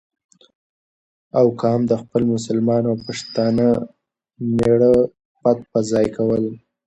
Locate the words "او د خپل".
1.85-2.21